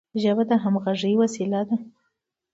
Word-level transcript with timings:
ژبه 0.21 0.43
د 0.49 0.51
همږغی 0.63 1.13
وسیله 1.21 1.61
ده. 1.67 1.75